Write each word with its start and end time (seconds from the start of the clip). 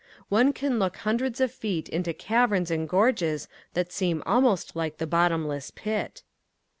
One 0.29 0.51
can 0.51 0.79
look 0.79 0.97
hundreds 0.97 1.39
of 1.39 1.51
feet 1.51 1.87
into 1.87 2.11
caverns 2.11 2.71
and 2.71 2.89
gorges 2.89 3.47
that 3.75 3.91
seem 3.91 4.23
almost 4.25 4.75
like 4.75 4.97
the 4.97 5.05
bottomless 5.05 5.69
pit. 5.69 6.23